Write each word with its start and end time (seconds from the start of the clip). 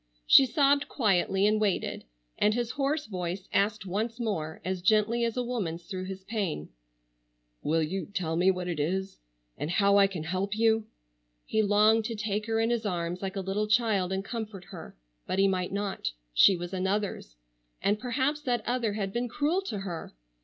She 0.25 0.47
sobbed 0.47 0.87
quietly, 0.89 1.45
and 1.45 1.61
waited, 1.61 2.05
and 2.35 2.55
his 2.55 2.71
hoarse 2.71 3.05
voice 3.05 3.47
asked 3.53 3.85
once 3.85 4.19
more, 4.19 4.59
as 4.65 4.81
gently 4.81 5.23
as 5.23 5.37
a 5.37 5.43
woman's 5.43 5.83
through 5.83 6.05
his 6.05 6.23
pain: 6.23 6.69
"Will 7.61 7.83
you 7.83 8.07
tell 8.07 8.35
me 8.35 8.49
what 8.49 8.67
it 8.67 8.79
is 8.79 9.19
and 9.59 9.69
how 9.69 9.97
I 9.99 10.07
can 10.07 10.23
help 10.23 10.57
you?" 10.57 10.87
He 11.45 11.61
longed 11.61 12.05
to 12.05 12.15
take 12.15 12.47
her 12.47 12.59
in 12.59 12.71
his 12.71 12.83
arms 12.83 13.21
like 13.21 13.35
a 13.35 13.41
little 13.41 13.67
child 13.67 14.11
and 14.11 14.25
comfort 14.25 14.63
her, 14.71 14.95
but 15.27 15.37
he 15.37 15.47
might 15.47 15.71
not. 15.71 16.11
She 16.33 16.55
was 16.55 16.73
another's. 16.73 17.35
And 17.79 17.99
perhaps 17.99 18.41
that 18.41 18.65
other 18.65 18.93
had 18.93 19.13
been 19.13 19.27
cruel 19.29 19.61
to 19.65 19.81
her! 19.81 20.13